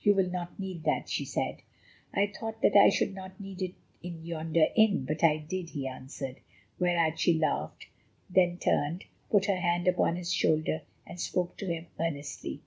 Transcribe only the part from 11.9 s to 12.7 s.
earnestly.